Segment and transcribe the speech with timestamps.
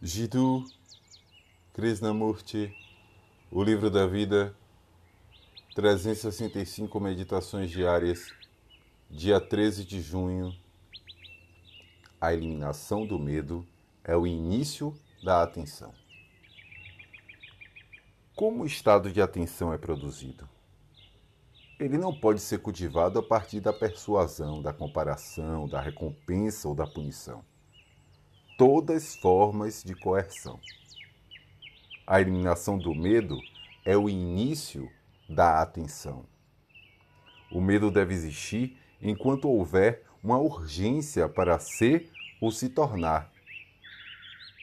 [0.00, 0.64] Jiddu
[1.72, 2.72] Krishnamurti,
[3.50, 4.54] O Livro da Vida,
[5.74, 8.32] 365 Meditações Diárias,
[9.10, 10.54] dia 13 de junho.
[12.20, 13.66] A eliminação do medo
[14.04, 15.92] é o início da atenção.
[18.36, 20.48] Como o estado de atenção é produzido?
[21.76, 26.86] Ele não pode ser cultivado a partir da persuasão, da comparação, da recompensa ou da
[26.86, 27.44] punição
[28.58, 30.60] todas formas de coerção.
[32.04, 33.38] A eliminação do medo
[33.84, 34.90] é o início
[35.28, 36.26] da atenção.
[37.52, 43.32] O medo deve existir enquanto houver uma urgência para ser ou se tornar,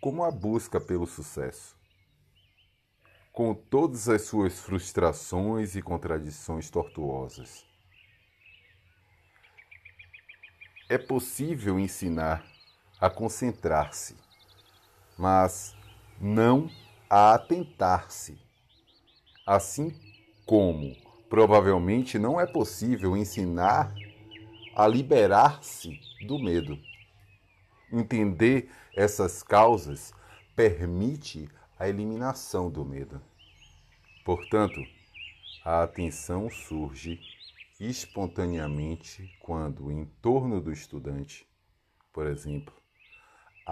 [0.00, 1.76] como a busca pelo sucesso.
[3.32, 7.66] Com todas as suas frustrações e contradições tortuosas.
[10.88, 12.59] É possível ensinar
[13.00, 14.14] a concentrar-se,
[15.16, 15.74] mas
[16.20, 16.70] não
[17.08, 18.38] a atentar-se.
[19.46, 19.92] Assim
[20.44, 20.94] como
[21.28, 23.94] provavelmente não é possível ensinar
[24.76, 26.78] a liberar-se do medo.
[27.92, 30.12] Entender essas causas
[30.54, 33.20] permite a eliminação do medo.
[34.24, 34.80] Portanto,
[35.64, 37.18] a atenção surge
[37.80, 41.46] espontaneamente quando, em torno do estudante,
[42.12, 42.79] por exemplo,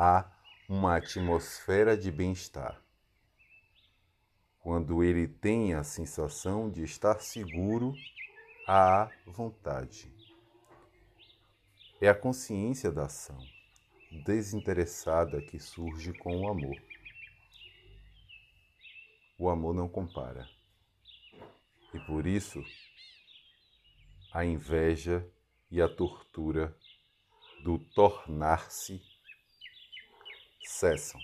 [0.00, 0.30] há
[0.68, 2.80] uma atmosfera de bem-estar.
[4.60, 7.92] Quando ele tem a sensação de estar seguro
[8.64, 10.08] à vontade.
[12.00, 13.44] É a consciência da ação
[14.24, 16.80] desinteressada que surge com o amor.
[19.36, 20.48] O amor não compara.
[21.92, 22.62] E por isso,
[24.32, 25.28] a inveja
[25.68, 26.72] e a tortura
[27.64, 29.17] do tornar-se
[30.78, 31.20] cessam.